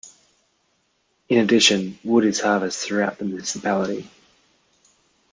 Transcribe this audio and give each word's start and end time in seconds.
In 1.29 1.37
addition, 1.37 1.99
wood 2.03 2.25
is 2.25 2.39
harvested 2.41 2.87
throughout 2.87 3.19
the 3.19 3.25
municipality. 3.25 4.09